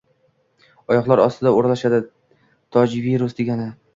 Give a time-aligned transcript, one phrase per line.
[0.93, 1.99] oyoqlar ostida oʼralashadi
[2.77, 3.71] tojvirus degani